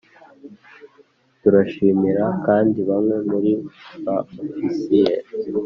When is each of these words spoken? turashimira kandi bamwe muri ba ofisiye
turashimira 1.41 2.25
kandi 2.45 2.79
bamwe 2.89 3.15
muri 3.29 3.51
ba 4.03 4.15
ofisiye 4.43 5.15